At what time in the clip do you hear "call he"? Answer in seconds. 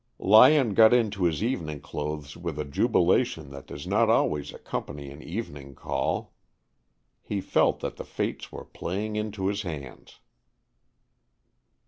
5.75-7.39